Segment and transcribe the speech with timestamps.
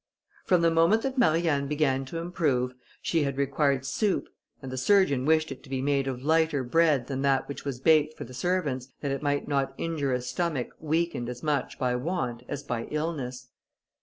[0.45, 5.25] From the moment that Marianne began to improve, she had required soup, and the surgeon
[5.25, 8.33] wished it to be made of lighter bread than that which was baked for the
[8.33, 12.85] servants, that it might not injure a stomach weakened as much by want as by
[12.85, 13.49] illness.